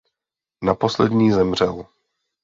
Na 0.63 0.75
poslední 0.75 1.31
zemřel. 1.33 1.85